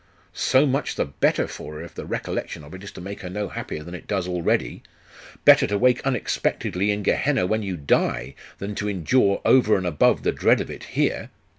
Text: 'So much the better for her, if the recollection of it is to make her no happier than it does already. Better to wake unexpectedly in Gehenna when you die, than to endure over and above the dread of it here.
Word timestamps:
'So 0.33 0.65
much 0.65 0.95
the 0.95 1.05
better 1.05 1.47
for 1.47 1.75
her, 1.75 1.83
if 1.83 1.93
the 1.93 2.07
recollection 2.07 2.63
of 2.63 2.73
it 2.73 2.83
is 2.83 2.91
to 2.91 2.99
make 2.99 3.21
her 3.21 3.29
no 3.29 3.49
happier 3.49 3.83
than 3.83 3.93
it 3.93 4.07
does 4.07 4.27
already. 4.27 4.81
Better 5.45 5.67
to 5.67 5.77
wake 5.77 6.01
unexpectedly 6.01 6.89
in 6.89 7.03
Gehenna 7.03 7.45
when 7.45 7.61
you 7.61 7.77
die, 7.77 8.33
than 8.57 8.73
to 8.73 8.89
endure 8.89 9.41
over 9.45 9.77
and 9.77 9.85
above 9.85 10.23
the 10.23 10.31
dread 10.31 10.59
of 10.59 10.71
it 10.71 10.85
here. 10.85 11.29